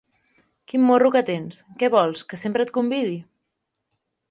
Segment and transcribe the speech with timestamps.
[0.71, 3.21] Quin morro que tens, què vols, que sempre et convidi?